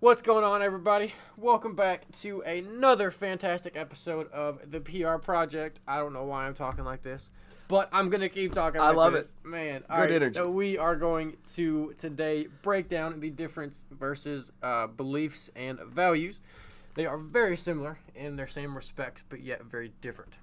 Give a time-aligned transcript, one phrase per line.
[0.00, 1.12] What's going on, everybody?
[1.36, 5.80] Welcome back to another fantastic episode of the PR Project.
[5.88, 7.30] I don't know why I'm talking like this,
[7.66, 8.80] but I'm gonna keep talking.
[8.80, 9.34] I Like love this.
[9.42, 9.80] man.
[9.80, 10.34] Good right, energy.
[10.36, 16.40] So we are going to today break down the difference versus uh, beliefs and values.
[16.94, 20.34] They are very similar in their same respect, but yet very different.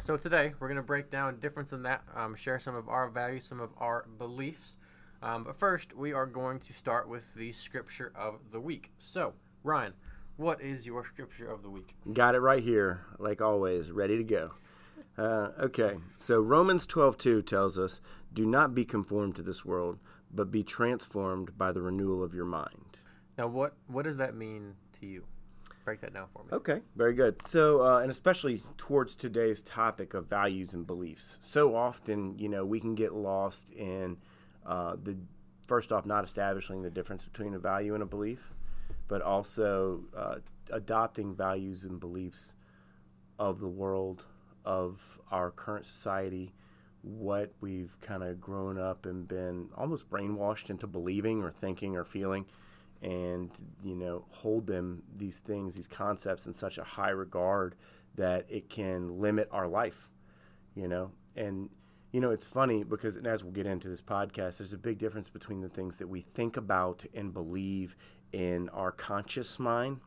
[0.00, 3.44] So today we're gonna break down difference in that, um, share some of our values,
[3.44, 4.76] some of our beliefs.
[5.22, 8.90] Um, but first, we are going to start with the scripture of the week.
[8.98, 9.32] So,
[9.62, 9.94] Ryan,
[10.36, 11.94] what is your scripture of the week?
[12.12, 14.52] Got it right here, like always, ready to go.
[15.16, 18.00] Uh, okay, so Romans 12:2 tells us,
[18.32, 19.98] "Do not be conformed to this world,
[20.30, 22.98] but be transformed by the renewal of your mind."
[23.38, 25.24] Now, what what does that mean to you?
[25.86, 26.50] Break that down for me.
[26.52, 27.40] Okay, very good.
[27.42, 31.38] So, uh, and especially towards today's topic of values and beliefs.
[31.40, 34.18] So often, you know, we can get lost in
[34.66, 35.16] uh, the
[35.66, 38.54] first off, not establishing the difference between a value and a belief,
[39.08, 40.36] but also uh,
[40.70, 42.54] adopting values and beliefs
[43.38, 44.24] of the world,
[44.64, 46.52] of our current society,
[47.02, 52.04] what we've kind of grown up and been almost brainwashed into believing or thinking or
[52.04, 52.44] feeling
[53.02, 53.50] and
[53.84, 57.76] you know hold them these things these concepts in such a high regard
[58.14, 60.08] that it can limit our life
[60.76, 61.10] you know?
[61.34, 61.70] And
[62.16, 64.96] you know it's funny because and as we'll get into this podcast there's a big
[64.96, 67.94] difference between the things that we think about and believe
[68.32, 70.00] in our conscious mind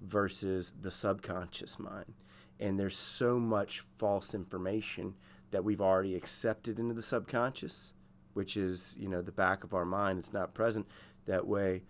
[0.00, 2.14] versus the subconscious mind.
[2.60, 5.12] And there's so much false information
[5.50, 7.92] that we've already accepted into the subconscious
[8.32, 10.18] which is you know the back of our mind.
[10.18, 10.86] It's not present
[11.26, 11.82] that way.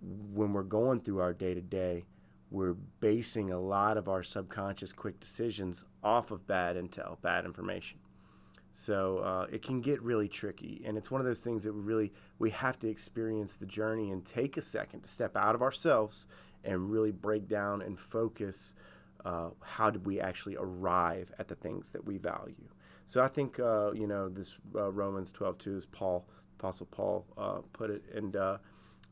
[0.00, 2.06] When we're going through our day to day,
[2.50, 7.98] we're basing a lot of our subconscious quick decisions off of bad intel, bad information.
[8.72, 11.80] So uh, it can get really tricky, and it's one of those things that we
[11.80, 15.60] really we have to experience the journey and take a second to step out of
[15.60, 16.26] ourselves
[16.64, 18.74] and really break down and focus.
[19.24, 22.68] Uh, how did we actually arrive at the things that we value?
[23.04, 26.26] So I think uh, you know this uh, Romans twelve two is Paul
[26.58, 28.56] Apostle Paul uh, put it, and uh,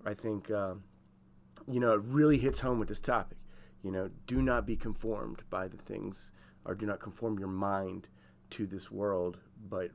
[0.07, 3.37] I think you know it really hits home with this topic.
[3.83, 6.33] You know, do not be conformed by the things,
[6.65, 8.09] or do not conform your mind
[8.51, 9.39] to this world,
[9.69, 9.91] but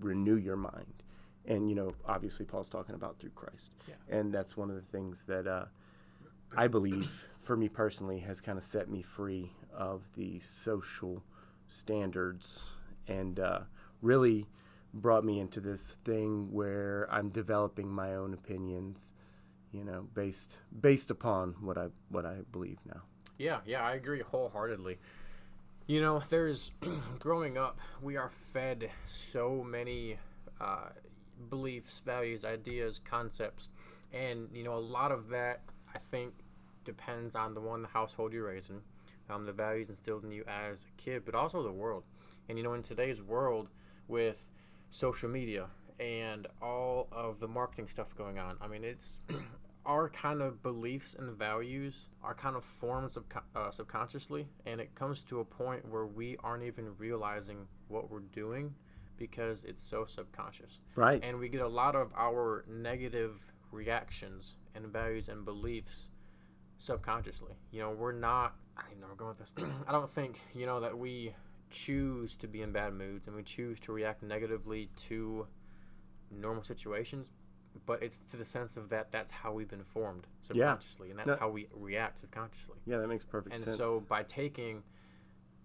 [0.00, 1.02] renew your mind.
[1.46, 3.94] And you know, obviously, Paul's talking about through Christ, Yeah.
[4.08, 5.66] and that's one of the things that uh,
[6.56, 11.22] I believe, for me personally, has kind of set me free of the social
[11.68, 12.68] standards
[13.06, 13.60] and uh,
[14.00, 14.46] really
[14.94, 19.12] brought me into this thing where I'm developing my own opinions,
[19.72, 23.02] you know, based based upon what I what I believe now.
[23.36, 24.98] Yeah, yeah, I agree wholeheartedly.
[25.86, 26.70] You know, there's
[27.18, 30.16] growing up, we are fed so many
[30.58, 30.88] uh,
[31.50, 33.68] beliefs, values, ideas, concepts,
[34.10, 35.60] and you know, a lot of that
[35.94, 36.32] I think
[36.86, 38.80] depends on the one the household you're raising,
[39.28, 42.04] um, the values instilled in you as a kid, but also the world.
[42.48, 43.68] And you know, in today's world,
[44.08, 44.50] with
[44.90, 45.66] social media
[46.00, 49.18] and all of the marketing stuff going on, I mean, it's
[49.86, 54.94] our kind of beliefs and values are kind of formed subco- uh, subconsciously, and it
[54.94, 58.74] comes to a point where we aren't even realizing what we're doing
[59.16, 60.78] because it's so subconscious.
[60.96, 61.22] Right.
[61.22, 66.08] And we get a lot of our negative reactions and values and beliefs
[66.78, 67.54] subconsciously.
[67.70, 69.52] You know, we're not, I don't even know where I'm going with this.
[69.88, 71.34] I don't think, you know, that we
[71.70, 75.46] choose to be in bad moods and we choose to react negatively to
[76.30, 77.30] normal situations
[77.86, 80.74] but it's to the sense of that that's how we've been formed Yeah.
[80.76, 81.36] subconsciously and that's No.
[81.36, 83.78] how we react subconsciously yeah, that makes perfect and sense.
[83.78, 84.82] And so by taking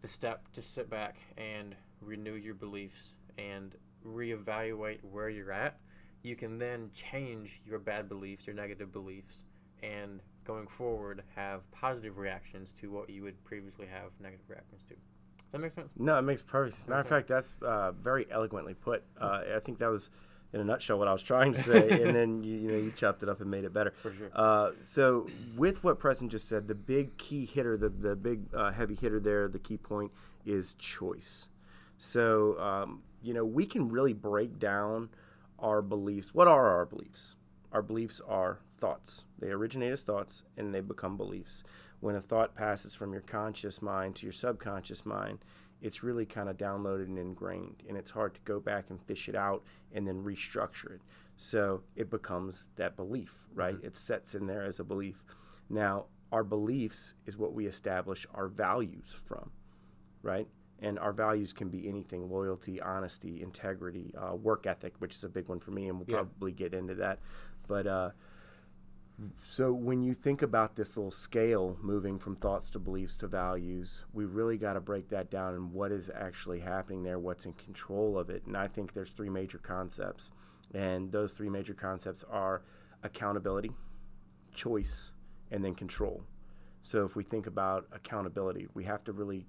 [0.01, 3.75] the step to sit back and renew your beliefs and
[4.05, 5.79] reevaluate where you're at
[6.23, 9.43] you can then change your bad beliefs your negative beliefs
[9.83, 14.95] and going forward have positive reactions to what you would previously have negative reactions to
[14.95, 16.87] does that make sense no, it makes perfect sense.
[16.87, 19.03] Matter of fact, that's uh, very eloquently put.
[19.19, 20.11] Uh, I think that was,
[20.51, 22.91] in a nutshell, what I was trying to say, and then you, you know you
[22.91, 23.93] chopped it up and made it better.
[24.01, 28.15] for sure Uh, so with what Preston just said, the big key hitter, the the
[28.15, 30.11] big uh, heavy hitter there, the key point
[30.45, 31.47] is choice.
[31.97, 35.09] So um, you know we can really break down
[35.59, 36.33] our beliefs.
[36.33, 37.35] What are our beliefs?
[37.71, 39.25] Our beliefs are thoughts.
[39.37, 41.63] They originate as thoughts and they become beliefs.
[41.99, 45.39] When a thought passes from your conscious mind to your subconscious mind,
[45.81, 49.29] it's really kind of downloaded and ingrained, and it's hard to go back and fish
[49.29, 51.01] it out and then restructure it.
[51.37, 53.77] So it becomes that belief, right?
[53.81, 55.23] It sets in there as a belief.
[55.69, 59.51] Now, our beliefs is what we establish our values from,
[60.21, 60.47] right?
[60.81, 65.29] And our values can be anything loyalty, honesty, integrity, uh, work ethic, which is a
[65.29, 66.17] big one for me, and we'll Yeah.
[66.23, 67.19] probably get into that.
[67.67, 68.11] But uh,
[69.43, 74.05] So when you think about this little scale moving from thoughts to beliefs to values,
[74.13, 77.53] we really got to break that down and what is actually happening there, what's in
[77.53, 78.43] control of it.
[78.45, 80.31] And I think there's three major concepts.
[80.73, 82.61] And those three major concepts are
[83.03, 83.71] accountability,
[84.53, 85.11] choice,
[85.51, 86.23] and then control.
[86.81, 89.45] So if we think about accountability, we have to really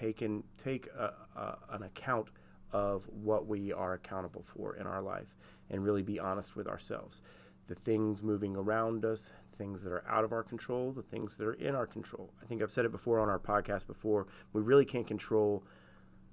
[0.00, 2.30] take in, take a, a, an account
[2.72, 5.36] of what we are accountable for in our life
[5.70, 7.22] and really be honest with ourselves
[7.66, 11.46] the things moving around us, things that are out of our control, the things that
[11.46, 12.30] are in our control.
[12.42, 14.26] I think I've said it before on our podcast before.
[14.52, 15.64] We really can't control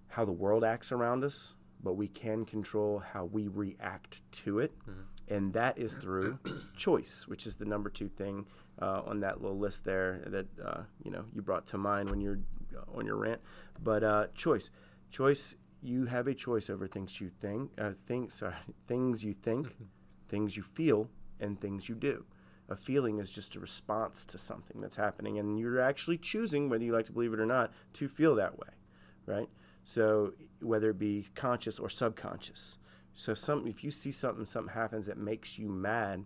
[0.09, 4.71] how the world acts around us, but we can control how we react to it.
[4.81, 5.33] Mm-hmm.
[5.33, 6.39] And that is through
[6.77, 8.45] choice, which is the number two thing
[8.81, 12.19] uh, on that little list there that uh, you know you brought to mind when
[12.19, 12.39] you're
[12.75, 13.41] uh, on your rant.
[13.81, 14.69] But uh, choice,
[15.12, 15.56] choice.
[15.81, 18.53] You have a choice over things you think, uh, things, sorry,
[18.88, 19.83] things you think, mm-hmm.
[20.29, 21.09] things you feel,
[21.44, 22.25] and things you do.
[22.69, 26.84] A feeling is just a response to something that's happening, and you're actually choosing, whether
[26.84, 28.69] you like to believe it or not, to feel that way,
[29.25, 29.50] right?
[29.84, 32.78] So whether it be conscious or subconscious.
[33.13, 36.24] So some, if you see something, something happens that makes you mad,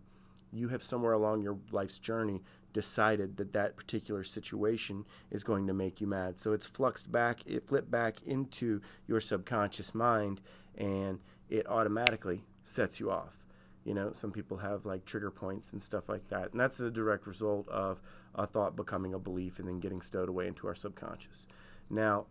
[0.53, 5.73] you have somewhere along your life's journey decided that that particular situation is going to
[5.73, 6.37] make you mad.
[6.37, 10.39] So it's fluxed back, it flipped back into your subconscious mind,
[10.77, 13.46] and it automatically sets you off.
[13.87, 16.51] You know, some people have like trigger points and stuff like that.
[16.51, 18.01] And that's a direct result of
[18.35, 21.47] a thought becoming a belief and then getting stowed away into our subconscious.
[21.89, 22.25] Now,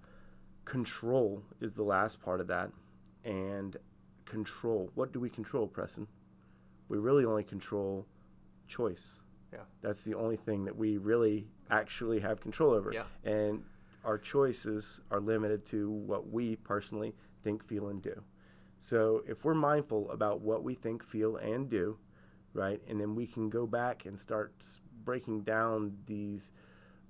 [0.67, 2.73] control is the last part of that.
[3.25, 3.75] And
[4.27, 6.07] control, what do we control, Preston?
[6.91, 8.05] We really only control
[8.69, 9.23] choice.
[9.51, 9.61] Yeah.
[9.81, 12.93] That's the only thing that we really actually have control over.
[12.93, 13.05] Yeah.
[13.25, 13.63] And
[14.05, 18.23] our choices are limited to what we personally think, feel, and do.
[18.79, 21.99] So if we're mindful about what we think, feel, and do,
[22.53, 24.53] right, and then we can go back and start
[25.05, 26.53] breaking down these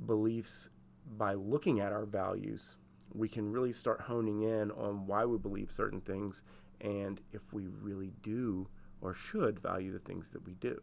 [0.05, 0.71] beliefs
[1.17, 2.77] by looking at our values,
[3.13, 6.43] we can really start honing in on why we believe certain things
[6.81, 8.69] and if we really do
[9.01, 10.81] or should value the things that we do,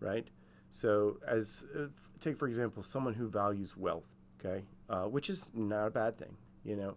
[0.00, 0.28] right?
[0.70, 1.86] So, as uh,
[2.20, 4.08] take for example, someone who values wealth,
[4.38, 6.96] okay, uh, which is not a bad thing, you know.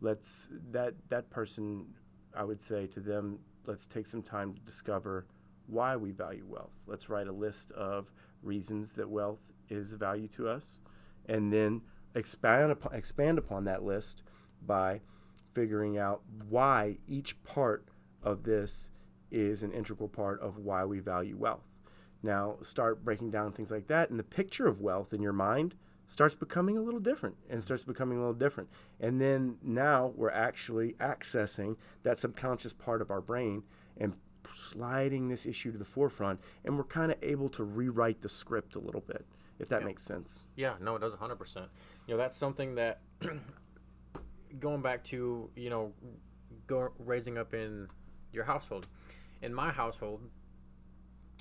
[0.00, 1.86] Let's that that person
[2.34, 5.26] I would say to them, let's take some time to discover
[5.66, 6.72] why we value wealth.
[6.86, 8.10] Let's write a list of
[8.42, 10.80] reasons that wealth is of value to us,
[11.26, 11.82] and then
[12.14, 14.22] expand upon, expand upon that list
[14.64, 15.00] by
[15.54, 17.88] figuring out why each part
[18.22, 18.90] of this
[19.30, 21.66] is an integral part of why we value wealth.
[22.22, 25.74] Now, start breaking down things like that, and the picture of wealth in your mind
[26.08, 28.70] starts becoming a little different and starts becoming a little different.
[28.98, 33.62] And then now we're actually accessing that subconscious part of our brain
[33.96, 34.14] and
[34.50, 36.40] sliding this issue to the forefront.
[36.64, 39.26] And we're kind of able to rewrite the script a little bit,
[39.58, 39.86] if that yeah.
[39.86, 40.46] makes sense.
[40.56, 41.56] Yeah, no, it does 100%.
[42.06, 43.00] You know, that's something that
[44.58, 45.92] going back to, you know,
[46.66, 47.86] go, raising up in
[48.32, 48.86] your household.
[49.42, 50.22] In my household,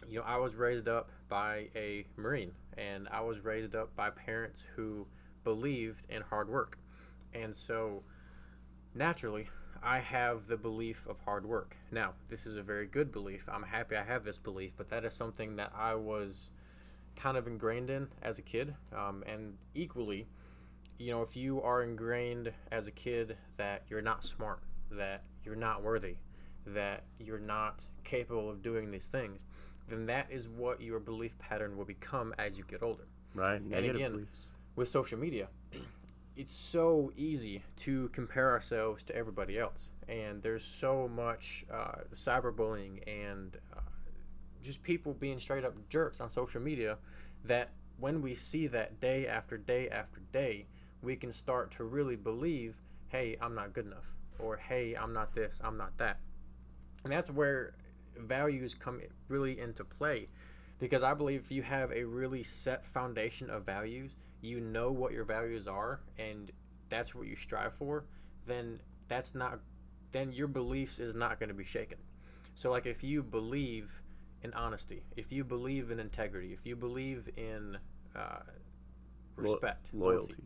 [0.10, 4.10] you know, I was raised up by a Marine, and I was raised up by
[4.10, 5.06] parents who
[5.44, 6.78] believed in hard work.
[7.34, 8.04] And so,
[8.96, 9.48] naturally,
[9.84, 11.76] I have the belief of hard work.
[11.92, 13.48] Now, this is a very good belief.
[13.52, 16.50] I'm happy I have this belief, but that is something that I was
[17.16, 18.76] kind of ingrained in as a kid.
[18.96, 20.28] Um, and equally,
[20.98, 24.60] you know, if you are ingrained as a kid that you're not smart,
[24.92, 26.16] that you're not worthy,
[26.66, 29.40] that you're not capable of doing these things,
[29.88, 33.08] then that is what your belief pattern will become as you get older.
[33.34, 33.62] Right.
[33.62, 34.48] And again, beliefs.
[34.76, 35.48] with social media,
[36.36, 43.02] it's so easy to compare ourselves to everybody else, and there's so much uh, cyberbullying
[43.08, 43.82] and uh,
[44.64, 46.98] just people being straight up jerks on social media
[47.46, 50.66] that when we see that day after day after day,
[51.02, 52.76] we can start to really believe,
[53.10, 56.20] hey, I'm not good enough, or hey, I'm not this, I'm not that.
[57.04, 57.74] And that's where
[58.20, 60.28] values come really into play
[60.80, 65.12] because I believe if you have a really set foundation of values, you know what
[65.12, 66.52] your values are and
[66.90, 68.06] that's what you strive for,
[68.46, 69.60] then that's not
[70.12, 71.98] then your beliefs is not going to be shaken.
[72.56, 73.92] So like if you believe
[74.42, 77.78] in honesty, if you believe in integrity, if you believe in
[78.16, 78.40] uh,
[79.36, 80.44] respect, Lo- loyalty, loyalty,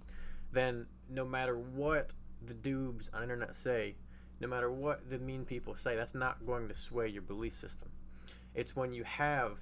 [0.51, 2.11] then no matter what
[2.45, 3.95] the dubs on internet say,
[4.41, 7.89] no matter what the mean people say, that's not going to sway your belief system.
[8.55, 9.59] It's when you have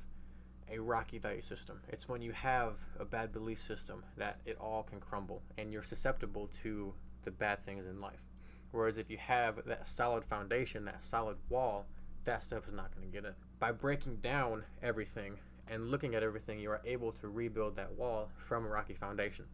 [0.71, 4.83] a rocky value system, it's when you have a bad belief system that it all
[4.83, 6.93] can crumble and you're susceptible to
[7.23, 8.23] the bad things in life.
[8.71, 11.85] Whereas if you have that solid foundation, that solid wall,
[12.23, 13.33] that stuff is not going to get in.
[13.59, 18.29] By breaking down everything and looking at everything, you are able to rebuild that wall
[18.37, 19.45] from a rocky foundation.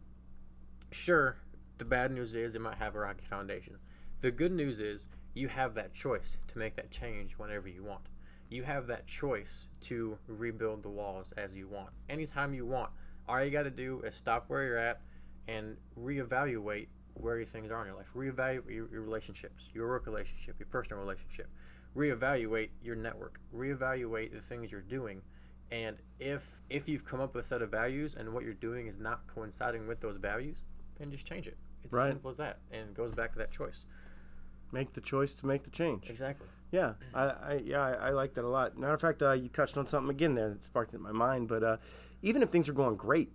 [0.92, 1.36] Sure,
[1.78, 3.78] the bad news is it might have a rocky foundation.
[4.20, 8.02] The good news is you have that choice to make that change whenever you want.
[8.48, 11.90] You have that choice to rebuild the walls as you want.
[12.08, 12.90] Anytime you want.
[13.28, 15.00] All you got to do is stop where you're at
[15.48, 18.06] and reevaluate where your things are in your life.
[18.14, 21.48] Reevaluate your, your relationships, your work relationship, your personal relationship.
[21.96, 23.40] Reevaluate your network.
[23.54, 25.22] Reevaluate the things you're doing.
[25.72, 28.86] And if if you've come up with a set of values and what you're doing
[28.86, 30.62] is not coinciding with those values,
[30.98, 31.56] then just change it.
[31.84, 32.04] It's Right.
[32.06, 32.58] as simple as that.
[32.70, 33.84] And it goes back to that choice.
[34.72, 36.04] Make the choice to make the change.
[36.08, 36.46] Exactly.
[36.72, 38.76] Yeah, I, I yeah, I, I like that a lot.
[38.76, 41.12] Matter of fact, uh, you touched on something again there that sparked it in my
[41.12, 41.48] mind.
[41.48, 41.76] But uh,
[42.22, 43.30] even if things are going great,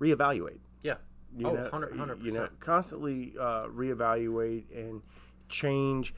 [0.00, 0.60] reevaluate.
[0.82, 0.94] Yeah.
[1.36, 5.02] You Oh, know, 100 You know, constantly uh, reevaluate and
[5.48, 6.14] change.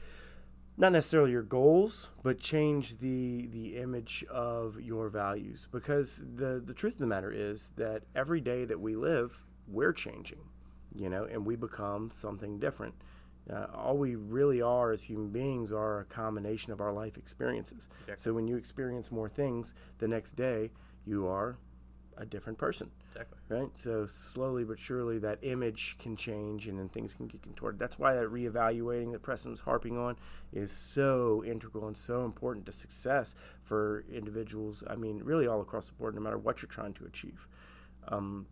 [0.75, 5.67] Not necessarily your goals, but change the the image of your values.
[5.71, 9.93] Because the the truth of the matter is that every day that we live, we're
[9.93, 10.39] changing.
[10.95, 12.95] You know, and we become something different.
[13.51, 17.89] Uh, all we really are as human beings are a combination of our life experiences.
[18.01, 18.15] Exactly.
[18.17, 20.71] So when you experience more things, the next day
[21.05, 21.57] you are
[22.17, 23.37] a different person Exactly.
[23.49, 23.69] right?
[23.73, 27.79] So slowly but surely, that image can change, and then things can get contorted.
[27.79, 30.17] That's why that reevaluating that Preston was harping on
[30.51, 34.83] is so integral and so important to success for individuals.
[34.87, 37.47] I mean, really all across the board, no matter what you're trying to achieve.
[38.07, 38.47] Um,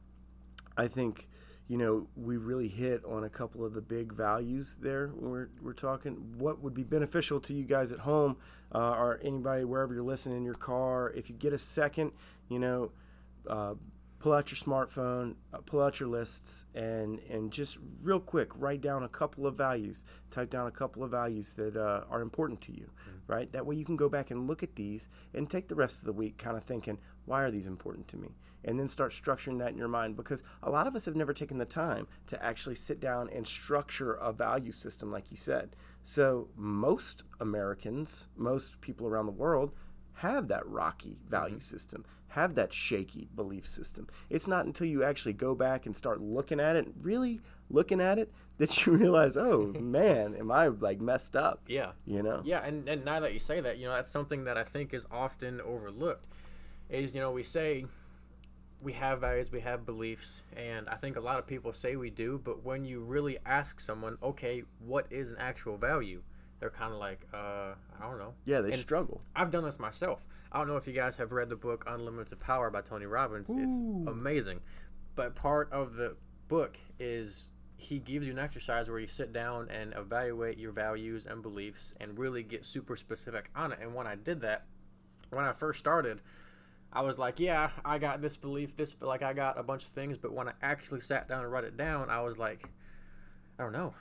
[0.77, 1.27] I think
[1.67, 5.49] you know we really hit on a couple of the big values there when we're,
[5.61, 8.37] we're talking what would be beneficial to you guys at home
[8.73, 12.11] uh, or anybody wherever you're listening in your car if you get a second
[12.49, 12.91] you know
[13.49, 13.73] uh,
[14.21, 18.81] pull out your smartphone, uh, pull out your lists, and and just real quick write
[18.81, 20.03] down a couple of values.
[20.29, 22.89] Type down a couple of values that uh, are important to you,
[23.27, 23.51] right?
[23.51, 26.05] That way you can go back and look at these and take the rest of
[26.05, 28.35] the week kind of thinking, why are these important to me?
[28.63, 31.33] And then start structuring that in your mind because a lot of us have never
[31.33, 35.75] taken the time to actually sit down and structure a value system, like you said.
[36.03, 39.71] So most Americans, most people around the world,
[40.15, 41.29] have that rocky mm-hmm.
[41.29, 44.07] value system, have that shaky belief system.
[44.29, 48.19] It's not until you actually go back and start looking at it, really looking at
[48.19, 51.61] it, that you realize, oh man, am I like messed up?
[51.67, 51.91] Yeah.
[52.05, 52.41] You know?
[52.43, 54.93] Yeah, and, and now that you say that, you know, that's something that I think
[54.93, 56.25] is often overlooked.
[56.89, 57.85] Is, you know, we say
[58.81, 62.09] we have values, we have beliefs, and I think a lot of people say we
[62.09, 66.21] do, but when you really ask someone, okay, what is an actual value?
[66.59, 68.33] They're kind of like, uh, I don't know.
[68.45, 69.21] Yeah, they And struggle.
[69.35, 70.25] I've done this myself.
[70.51, 73.49] I don't know if you guys have read the book Unlimited Power by Tony Robbins.
[73.49, 74.59] It's amazing.
[75.15, 76.15] But part of the
[76.47, 81.25] book is he gives you an exercise where you sit down and evaluate your values
[81.25, 83.79] and beliefs and really get super specific on it.
[83.81, 84.65] And when I did that,
[85.31, 86.21] when I first started,
[86.93, 89.89] I was like, yeah, I got this belief, this, like I got a bunch of
[89.89, 90.17] things.
[90.17, 92.67] But when I actually sat down and wrote it down, I was like,
[93.57, 93.93] I don't know.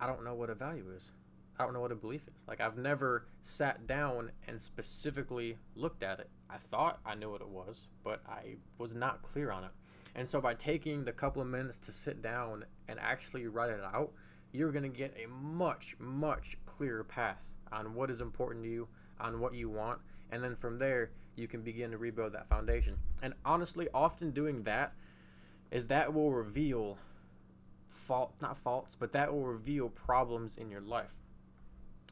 [0.00, 1.10] I don't know what a value is.
[1.58, 2.44] I don't know what a belief is.
[2.46, 6.30] Like I've never sat down and specifically looked at it.
[6.48, 9.70] I thought I knew what it was, but I was not clear on it.
[10.14, 13.80] And so by taking the couple of minutes to sit down and actually write it
[13.82, 14.12] out,
[14.52, 17.42] you're going to get a much much clearer path
[17.72, 18.88] on what is important to you,
[19.20, 22.96] on what you want, and then from there you can begin to rebuild that foundation.
[23.22, 24.92] And honestly, often doing that
[25.70, 26.98] is that will reveal
[27.86, 31.14] fault not faults, but that will reveal problems in your life.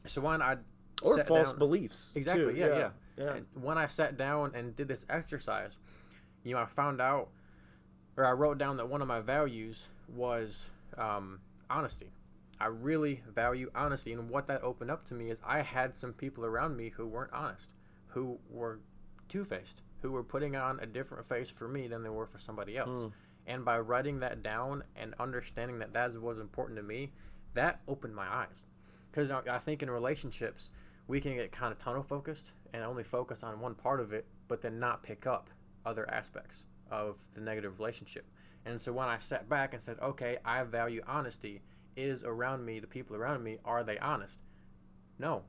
[0.05, 0.57] So when I
[1.01, 2.11] Or false down- beliefs.
[2.15, 2.53] Exactly.
[2.53, 2.59] too.
[2.59, 2.89] Yeah, yeah.
[3.17, 3.33] yeah.
[3.33, 5.77] And when I sat down and did this exercise,
[6.43, 7.29] you know, I found out,
[8.15, 12.11] or I wrote down that one of my values was um, honesty.
[12.59, 16.13] I really value honesty, and what that opened up to me is I had some
[16.13, 17.71] people around me who weren't honest,
[18.09, 18.79] who were
[19.29, 22.77] two-faced, who were putting on a different face for me than they were for somebody
[22.77, 23.01] else.
[23.01, 23.07] Hmm.
[23.45, 27.11] And by writing that down and understanding that that was important to me,
[27.53, 28.65] that opened my eyes.
[29.09, 30.69] Because I I think in relationships,
[31.07, 34.25] we can get kind of tunnel focused and only focus on one part of it,
[34.47, 35.49] but then not pick up
[35.85, 38.25] other aspects of the negative relationship.
[38.65, 41.61] And so when I sat back and said, okay, I value honesty,
[41.95, 44.41] is around me, the people around me, are they honest?
[45.17, 45.43] No.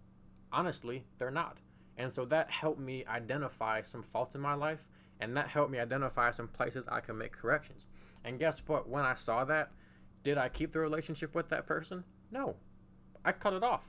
[0.53, 1.59] Honestly, they're not.
[1.99, 4.87] And so that helped me identify some faults in my life,
[5.21, 7.87] and that helped me identify some places I can make corrections.
[8.25, 8.89] And guess what?
[8.89, 9.73] When I saw that,
[10.23, 12.05] did I keep the relationship with that person?
[12.31, 12.55] No.
[13.25, 13.83] I cut it off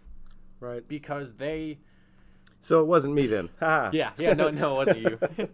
[0.60, 0.86] Right.
[0.88, 1.78] because they
[2.60, 3.50] So it wasn't me then.
[3.62, 5.20] Yeah yeah no no it wasn't you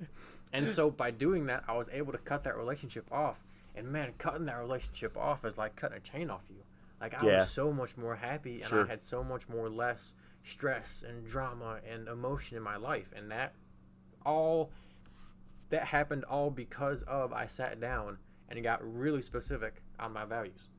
[0.53, 3.43] and so by doing that i was able to cut that relationship off
[3.75, 6.63] and man cutting that relationship off is like cutting a chain off you
[7.01, 7.37] like i Yeah.
[7.39, 8.85] was so much more happy and Sure.
[8.85, 10.13] i had so much more less
[10.45, 13.53] stress and drama and emotion in my life and that
[14.25, 14.71] all
[15.69, 18.17] that happened all because of I sat down
[18.49, 20.69] and got really specific on my values.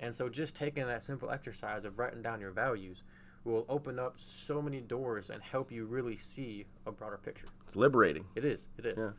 [0.00, 3.02] And so just taking that simple exercise of writing down your values
[3.44, 7.48] will open up so many doors and help you really see a broader picture.
[7.66, 8.24] It's liberating.
[8.34, 8.68] It is.
[8.78, 8.98] It is.
[8.98, 9.10] Yeah.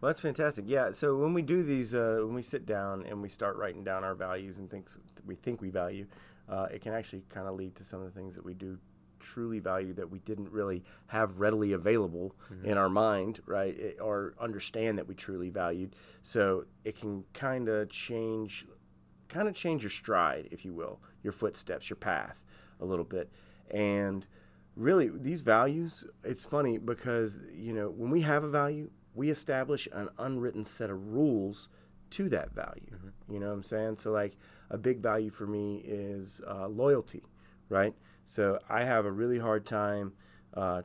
[0.00, 0.64] Well, that's fantastic.
[0.66, 0.92] Yeah.
[0.92, 4.04] So when we do these, uh, when we sit down and we start writing down
[4.04, 6.06] our values and things we think we value,
[6.48, 8.78] uh, it can actually kind of lead to some of the things that we do
[9.24, 12.66] truly value that we didn't really have readily available mm-hmm.
[12.66, 13.76] in our mind, right?
[13.76, 15.96] It, or understand that we truly valued.
[16.22, 18.66] So it can kind of change,
[19.28, 22.44] kind of change your stride, if you will, your footsteps, your path
[22.78, 23.30] a little bit.
[23.70, 24.26] And
[24.76, 29.88] really, these values, it's funny because, you know, when we have a value, we establish
[29.92, 31.68] an unwritten set of rules
[32.10, 32.90] to that value.
[32.94, 33.32] Mm-hmm.
[33.32, 33.96] You know what I'm saying?
[33.96, 34.36] So, like,
[34.70, 37.24] a big value for me is uh, loyalty,
[37.68, 37.94] right?
[38.24, 40.12] So, I have a really hard time
[40.54, 40.82] uh,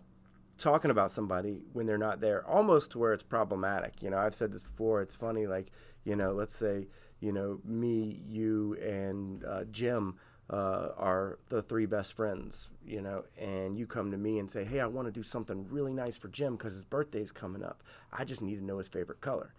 [0.57, 4.03] talking about somebody when they're not there, almost to where it's problematic.
[4.03, 5.01] You know, I've said this before.
[5.01, 5.71] It's funny, like,
[6.03, 6.87] you know, let's say,
[7.19, 10.15] you know, me, you, and uh, Jim
[10.49, 14.63] uh, are the three best friends, you know, and you come to me and say,
[14.63, 17.83] hey, I want to do something really nice for Jim because his birthday's coming up.
[18.11, 19.53] I just need to know his favorite color.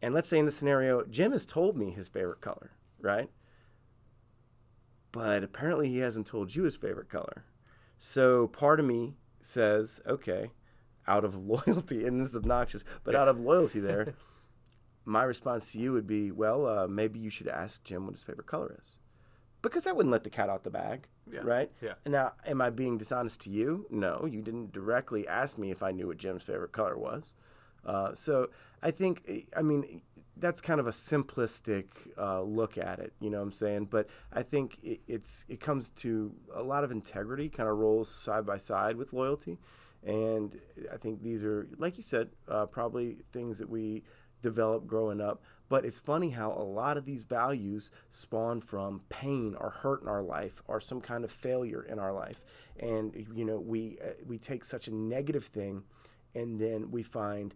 [0.00, 3.30] And let's say in the scenario, Jim has told me his favorite color, right?
[5.14, 7.44] But apparently he hasn't told you his favorite color.
[7.98, 10.50] So part of me says, okay,
[11.06, 14.14] out of loyalty, and this is obnoxious, but out of loyalty there,
[15.04, 18.24] my response to you would be, well, uh, maybe you should ask Jim what his
[18.24, 18.98] favorite color is
[19.62, 21.40] because I wouldn't let the cat out the bag, yeah.
[21.44, 21.70] right?
[21.80, 21.94] Yeah.
[22.04, 23.86] Now, am I being dishonest to you?
[23.90, 27.34] No, you didn't directly ask me if I knew what Jim's favorite color was.
[27.86, 28.50] Uh, so
[28.82, 30.02] I think, I mean,
[30.36, 31.86] that's kind of a simplistic
[32.18, 33.88] uh, look at it, you know what I'm saying?
[33.90, 38.08] But I think it, it's it comes to a lot of integrity, kind of rolls
[38.08, 39.58] side by side with loyalty,
[40.04, 40.60] and
[40.92, 44.02] I think these are, like you said, uh, probably things that we
[44.42, 45.42] develop growing up.
[45.70, 50.08] But it's funny how a lot of these values spawn from pain or hurt in
[50.08, 52.44] our life or some kind of failure in our life.
[52.78, 55.84] And, you know, we, uh, we take such a negative thing
[56.34, 57.54] and then we find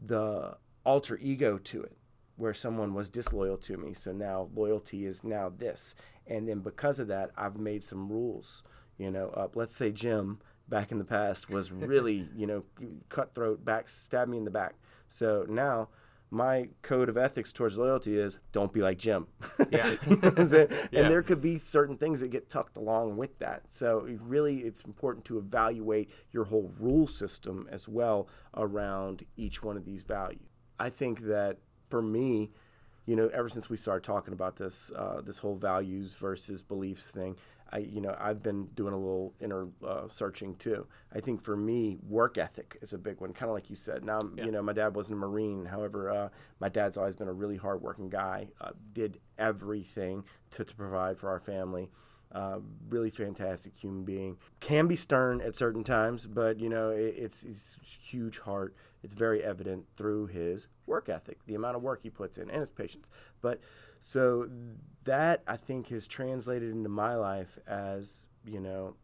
[0.00, 1.96] the alter ego to it
[2.38, 3.92] where someone was disloyal to me.
[3.92, 5.94] So now loyalty is now this.
[6.26, 8.62] And then because of that, I've made some rules.
[8.96, 12.64] You know, uh, let's say Jim back in the past was really, you know,
[13.08, 14.76] cutthroat, back, stab me in the back.
[15.08, 15.88] So now
[16.30, 19.26] my code of ethics towards loyalty is don't be like Jim.
[19.70, 19.96] Yeah.
[20.06, 20.52] and
[20.92, 21.08] yeah.
[21.08, 23.62] there could be certain things that get tucked along with that.
[23.66, 29.76] So really it's important to evaluate your whole rule system as well around each one
[29.76, 30.42] of these values.
[30.78, 32.50] I think that for me,
[33.06, 37.10] you know, ever since we started talking about this, uh, this whole values versus beliefs
[37.10, 37.36] thing,
[37.70, 40.86] I, you know, I've been doing a little inner uh, searching too.
[41.14, 44.04] I think for me, work ethic is a big one, kind of like you said.
[44.04, 44.46] Now, yeah.
[44.46, 45.66] you know, my dad wasn't a Marine.
[45.66, 46.28] However, uh,
[46.60, 48.48] my dad's always been a really hardworking guy.
[48.60, 51.90] Uh, did everything to, to provide for our family.
[52.30, 52.58] Uh,
[52.90, 54.36] really fantastic human being.
[54.60, 58.74] Can be stern at certain times, but you know, it, it's, it's huge heart.
[59.02, 62.60] It's very evident through his work ethic, the amount of work he puts in, and
[62.60, 63.10] his patience.
[63.40, 63.60] But
[64.00, 64.48] so
[65.04, 68.96] that I think has translated into my life as, you know,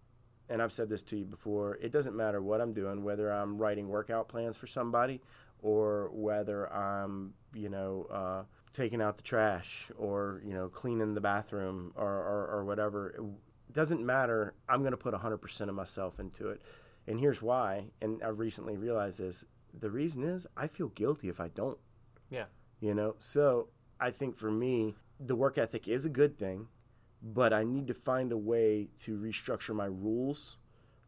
[0.48, 3.56] and I've said this to you before, it doesn't matter what I'm doing, whether I'm
[3.56, 5.22] writing workout plans for somebody
[5.62, 8.42] or whether I'm, you know, uh,
[8.74, 13.08] taking out the trash or, you know, cleaning the bathroom or, or, or whatever.
[13.10, 14.54] It doesn't matter.
[14.68, 16.60] I'm going to put 100% of myself into it.
[17.06, 17.86] And here's why.
[18.02, 19.44] And I recently realized this.
[19.78, 21.78] The reason is I feel guilty if I don't.
[22.30, 22.46] Yeah.
[22.80, 23.68] You know, so
[24.00, 26.66] I think for me, the work ethic is a good thing,
[27.22, 30.56] but I need to find a way to restructure my rules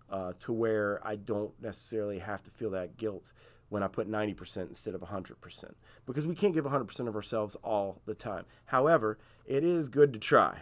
[0.09, 3.33] uh, to where I don't necessarily have to feel that guilt
[3.69, 5.65] when I put 90% instead of 100%.
[6.07, 8.45] Because we can't give 100% of ourselves all the time.
[8.67, 10.59] However, it is good to try,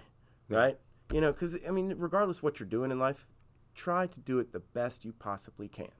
[0.48, 0.78] right?
[1.12, 3.26] You know, because, I mean, regardless what you're doing in life,
[3.74, 5.90] try to do it the best you possibly can,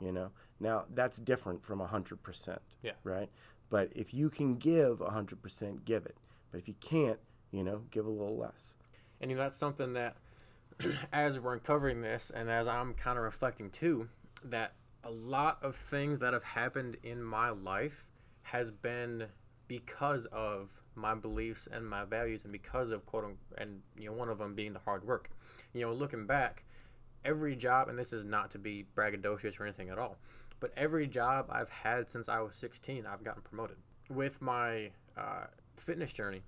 [0.00, 0.30] you know?
[0.60, 2.92] Now, that's different from 100%, yeah.
[3.02, 3.28] right?
[3.68, 6.16] But if you can give 100%, give it.
[6.50, 7.18] But if you can't,
[7.50, 8.76] you know, give a little less.
[9.20, 10.16] And you know, that's something that,
[11.12, 14.08] as we're uncovering this, and as I'm kind of reflecting too,
[14.44, 14.72] that
[15.06, 18.08] a lot of things that have happened in my life
[18.42, 19.26] has been
[19.68, 24.12] because of my beliefs and my values, and because of quote unquote, and you know,
[24.12, 25.30] one of them being the hard work.
[25.72, 26.64] You know, looking back,
[27.24, 30.16] every job, and this is not to be braggadocious or anything at all,
[30.58, 33.76] but every job I've had since I was 16, I've gotten promoted.
[34.08, 36.42] With my uh, fitness journey,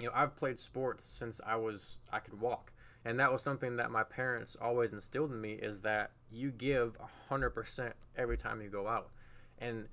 [0.00, 2.72] you know, I've played sports since I was I could walk,
[3.06, 6.98] and that was something that my parents always instilled in me is that you give
[7.30, 9.10] 100% every time you go out,
[9.58, 9.86] and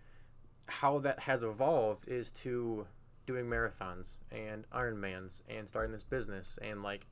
[0.67, 2.88] how that has evolved is to
[3.28, 7.06] doing marathons and Ironmans and starting this business and like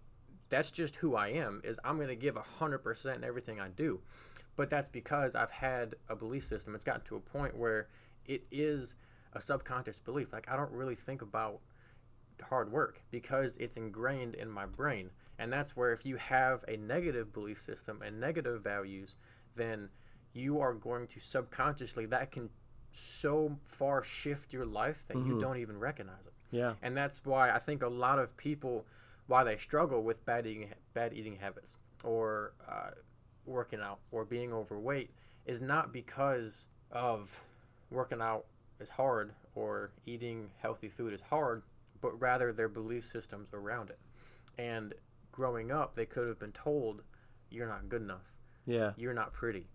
[0.49, 4.01] that's just who I am is I'm going to give 100% in everything I do.
[4.57, 6.75] But that's because I've had a belief system.
[6.75, 7.87] It's gotten to a point where
[8.25, 8.95] it is
[9.31, 10.33] a subconscious belief.
[10.33, 11.59] Like I don't really think about
[12.49, 15.11] hard work because it's ingrained in my brain.
[15.41, 19.15] And that's where if you have a negative belief system and negative values,
[19.55, 19.89] then
[20.33, 22.49] you are going to subconsciously that can
[22.91, 25.31] so far shift your life that Mm-hmm.
[25.31, 26.33] you don't even recognize it.
[26.51, 26.73] Yeah.
[26.83, 28.85] And that's why I think a lot of people,
[29.25, 32.91] why they struggle with bad eating, bad eating habits or uh,
[33.47, 35.09] working out or being overweight,
[35.47, 37.35] is not because of
[37.89, 38.45] working out
[38.79, 41.63] is hard or eating healthy food is hard,
[41.99, 43.99] but rather their belief systems around it.
[44.57, 44.93] And
[45.31, 47.01] growing up, they could have been told,
[47.49, 48.33] "You're not good enough.
[48.65, 48.91] Yeah.
[48.97, 49.67] You're not pretty.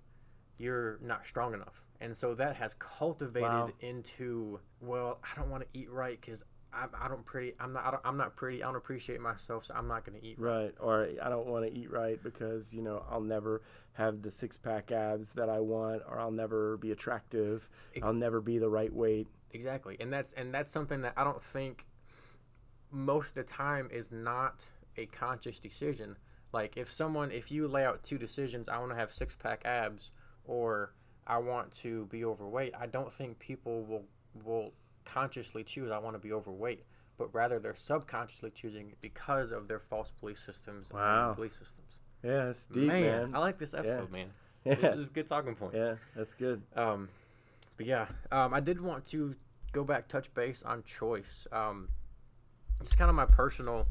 [0.58, 3.70] You're not strong enough." And so that has cultivated Wow.
[3.80, 7.54] into, well, I don't want to eat right because I, I don't pretty.
[7.58, 7.86] I'm not.
[7.86, 8.62] I don't, I'm not pretty.
[8.62, 10.38] I don't appreciate myself, so I'm not going to eat.
[10.38, 10.64] Right.
[10.64, 10.74] Right.
[10.78, 13.62] Or I don't want to eat right because, you know, I'll never
[13.94, 17.70] have the six pack abs that I want, or I'll never be attractive.
[17.94, 19.26] Ex- I'll never be the right weight.
[19.52, 21.86] Exactly, and that's and that's something that I don't think
[22.90, 24.66] most of the time is not
[24.98, 26.16] a conscious decision.
[26.52, 29.62] Like if someone, if you lay out two decisions, I want to have six pack
[29.64, 30.10] abs,
[30.44, 30.94] or
[31.26, 32.74] I want to be overweight.
[32.78, 34.04] I don't think people will
[34.44, 34.72] will
[35.04, 36.84] consciously choose I want to be overweight,
[37.18, 41.28] but rather they're subconsciously choosing because of their false belief systems Wow.
[41.28, 42.00] and belief systems.
[42.22, 43.34] Yeah, it's deep, man.
[43.34, 44.30] I like this episode, man.
[44.64, 44.74] Yeah.
[44.74, 45.76] This is good talking points.
[45.78, 46.60] Yeah, that's good.
[46.74, 47.08] Um,
[47.76, 49.36] but yeah, um, I did want to
[49.70, 51.46] go back, touch base on choice.
[51.52, 51.90] Um,
[52.80, 53.86] it's kind of my personal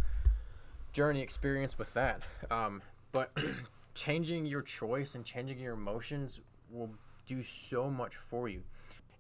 [0.96, 2.22] journey experience with that.
[2.50, 2.82] Um,
[3.12, 3.38] but
[3.96, 6.40] changing your choice and changing your emotions
[6.72, 6.90] will
[7.28, 8.64] do so much for you.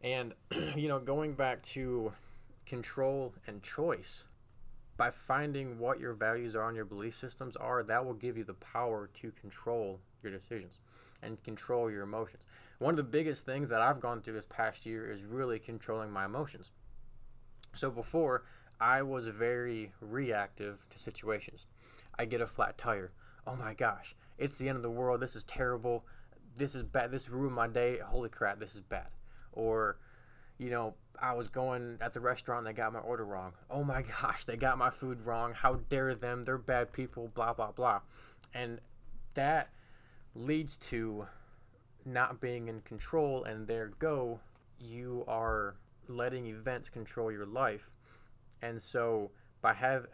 [0.01, 0.33] And,
[0.75, 2.13] you know, going back to
[2.65, 4.23] control and choice,
[4.97, 8.45] by finding what your values are and your belief systems are, that will give you
[8.45, 10.79] the power to control your decisions
[11.21, 12.43] and control your emotions.
[12.79, 16.11] One of the biggest things that I've gone through this past year is really controlling
[16.11, 16.71] my emotions.
[17.75, 18.45] So before,
[18.79, 21.65] I was very reactive to situations.
[22.17, 23.09] I get a flat tire.
[23.47, 25.21] Oh my gosh, it's the end of the world.
[25.21, 26.05] This is terrible.
[26.57, 27.11] This is bad.
[27.11, 27.99] This ruined my day.
[27.99, 29.07] Holy crap, this is bad.
[29.51, 29.97] Or,
[30.57, 33.53] you know, I was going at the restaurant and they got my order wrong.
[33.69, 35.53] Oh my gosh, they got my food wrong.
[35.53, 36.45] How dare them?
[36.45, 38.01] They're bad people, blah, blah, blah.
[38.53, 38.79] And
[39.33, 39.69] that
[40.33, 41.27] leads to
[42.05, 44.39] not being in control, and there go,
[44.79, 45.75] you are
[46.07, 47.89] letting events control your life.
[48.65, 50.07] And so, by have,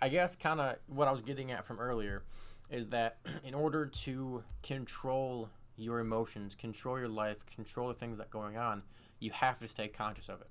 [0.00, 2.22] I guess, kind of what I was getting at from earlier
[2.70, 8.26] is that in order to control your emotions, control your life, control the things that
[8.26, 8.82] are going on,
[9.18, 10.48] you have to stay conscious of it.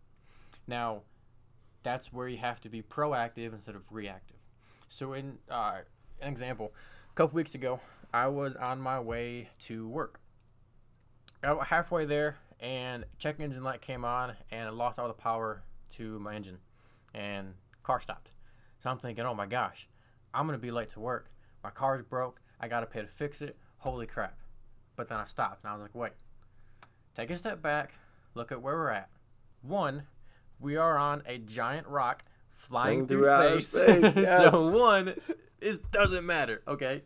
[0.67, 1.03] Now,
[1.83, 4.37] that's where you have to be proactive instead of reactive.
[4.89, 5.79] So, in uh,
[6.21, 6.73] an example,
[7.11, 7.79] a couple weeks ago,
[8.13, 10.19] I was on my way to work.
[11.43, 15.61] About halfway there, and check engine light came on, and I lost all the power
[15.91, 16.57] to my engine,
[17.17, 18.29] and car stopped.
[18.77, 19.89] So I'm thinking, oh my gosh,
[20.33, 21.31] I'm gonna be late to work.
[21.63, 22.39] My car's broke.
[22.59, 23.57] I gotta pay to fix it.
[23.79, 24.37] Holy crap!
[24.95, 26.13] But then I stopped, and I was like, wait,
[27.15, 27.93] take a step back,
[28.35, 29.09] look at where we're at.
[29.61, 30.03] One,
[30.59, 33.67] we are on a giant rock flying through through space.
[33.67, 34.51] space, yes.
[34.51, 35.15] so one,
[35.61, 37.01] it doesn't matter, okay?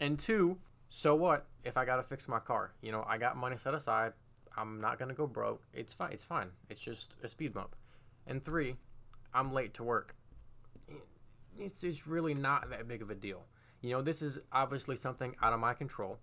[0.00, 2.72] And two, so what if I gotta fix my car?
[2.82, 4.12] You know, I got money set aside.
[4.56, 5.62] I'm not gonna go broke.
[5.72, 6.12] It's fine.
[6.12, 6.48] It's fine.
[6.70, 7.76] It's just a speed bump.
[8.26, 8.76] And three,
[9.36, 10.16] I'm late to work.
[11.58, 13.44] It's it's really not that big of a deal.
[13.82, 16.18] You know, this is obviously something out of my control.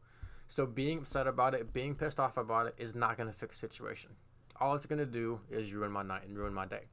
[0.47, 3.67] So being upset about it, being pissed off about it, is not gonna fix the
[3.67, 4.11] situation.
[4.59, 6.85] All it's gonna do is ruin my night and ruin my day.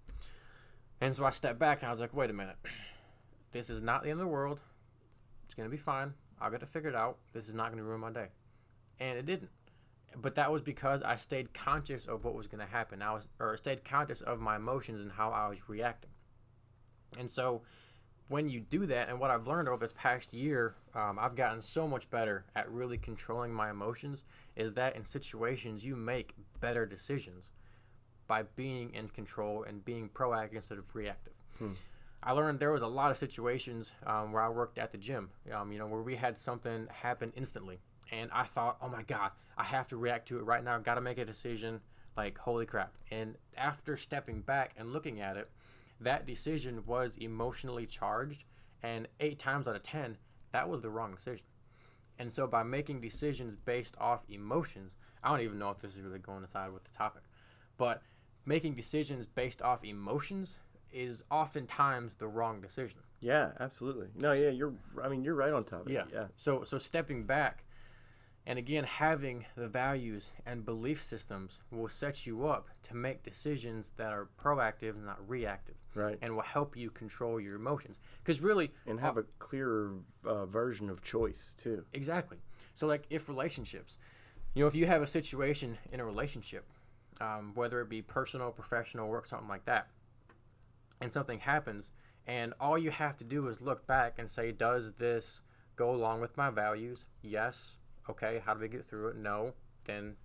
[1.00, 2.56] And so I stepped back and I was like, wait a minute.
[3.52, 4.61] This is not the end of the world.
[5.44, 6.14] It's gonna be fine.
[6.40, 7.18] I'll get it figured out.
[7.33, 8.28] This is not gonna ruin my day.
[9.00, 9.50] And it didn't.
[10.16, 13.02] But that was because I stayed conscious of what was gonna happen.
[13.02, 16.10] I was or stayed conscious of my emotions and how I was reacting.
[17.18, 17.62] And so
[18.29, 21.61] when you do that, and what I've learned over this past year, um, I've gotten
[21.61, 24.23] so much better at really controlling my emotions.
[24.57, 27.51] Is that in situations you make better decisions
[28.27, 31.33] by being in control and being proactive instead of reactive.
[32.23, 35.31] I learned there was a lot of situations um, where I worked at the gym,
[35.53, 37.81] um, you know, where we had something happen instantly,
[38.12, 40.77] and I thought, oh my god, I have to react to it right now.
[40.77, 41.81] I've got to make a decision.
[42.16, 42.92] Like holy crap!
[43.11, 45.49] And after stepping back and looking at it,
[46.00, 48.44] that decision was emotionally charged,
[48.82, 50.16] and eight times out of ten,
[50.52, 51.46] that was the wrong decision.
[52.18, 56.02] And so by making decisions based off emotions, I don't even know if this is
[56.02, 57.22] really going aside with the topic,
[57.78, 58.02] but
[58.44, 60.58] making decisions based off emotions
[60.92, 63.00] is oftentimes the wrong decision.
[63.20, 64.08] Yeah, absolutely.
[64.16, 64.72] No, yeah, you're.
[65.02, 66.02] I mean, you're right on top of Yeah.
[66.02, 66.08] it.
[66.12, 66.26] Yeah.
[66.36, 67.64] So so stepping back
[68.50, 73.92] and again having the values and belief systems will set you up to make decisions
[73.96, 76.18] that are proactive and not reactive Right.
[76.20, 78.00] and will help you control your emotions.
[78.24, 81.84] Cuz really And have a clearer uh, version of choice too.
[81.92, 82.38] Exactly.
[82.74, 83.96] So, like, if relationships,
[84.54, 86.64] you know, if you have a situation in a relationship,
[87.20, 89.90] um, whether it be personal, professional, work, something like that,
[91.00, 91.92] and something happens,
[92.26, 95.42] and all you have to do is look back and say, does this
[95.76, 97.06] go along with my values?
[97.22, 97.76] Yes.
[98.11, 98.42] Okay.
[98.44, 99.16] How do we get through it?
[99.16, 99.55] No.
[99.85, 100.16] Then,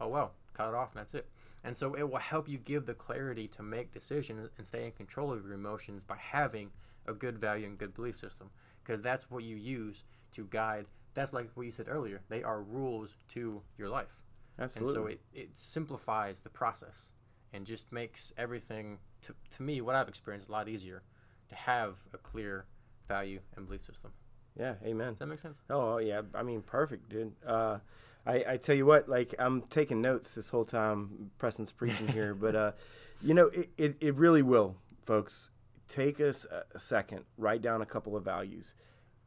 [0.00, 1.26] oh well, cut it off, and that's it.
[1.64, 4.92] And so it will help you give the clarity to make decisions and stay in
[4.92, 6.70] control of your emotions by having
[7.06, 8.50] a good value and good belief system,
[8.82, 10.86] because that's what you use to guide.
[11.14, 12.20] That's like what you said earlier.
[12.28, 14.24] They are rules to your life.
[14.58, 14.94] Absolutely.
[14.94, 17.12] And so it, it simplifies the process
[17.52, 21.02] and just makes everything, to, to me, what I've experienced, a lot easier
[21.48, 22.66] to have a clear
[23.08, 24.12] value and belief system.
[24.58, 24.74] Yeah.
[24.84, 25.12] Amen.
[25.12, 25.60] Does that make sense?
[25.70, 27.32] Oh yeah, I mean, perfect, dude.
[27.46, 27.78] Uh,
[28.26, 31.30] I, I tell you what, like I'm taking notes this whole time.
[31.38, 32.72] Preston's preaching here, but uh,
[33.22, 35.50] you know, it, it, it really will, folks.
[35.86, 38.74] Take us a, a second, write down a couple of values.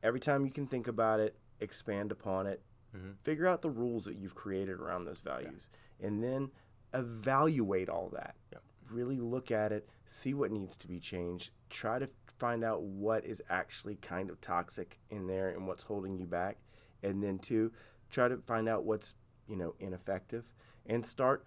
[0.01, 2.61] Every time you can think about it, expand upon it.
[2.95, 3.15] Mhm.
[3.21, 5.69] Figure out the rules that you've created around those values,
[6.01, 6.49] and then
[6.93, 8.35] evaluate all that.
[8.51, 8.63] Yep.
[8.91, 11.51] Really look at it, see what needs to be changed.
[11.69, 12.07] Try to
[12.39, 16.57] find out what is actually kind of toxic in there and what's holding you back,
[17.03, 17.71] and then two,
[18.09, 19.15] try to find out what's
[19.47, 20.45] you know ineffective,
[20.85, 21.45] and start